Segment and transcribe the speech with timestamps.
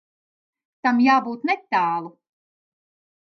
[0.87, 2.11] Tam jābūt netālu.